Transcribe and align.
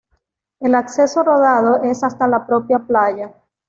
El 0.59 0.73
acceso 0.73 1.21
rodado 1.21 1.83
es 1.83 2.03
hasta 2.03 2.27
la 2.27 2.47
propia 2.47 2.79
playa. 2.79 3.35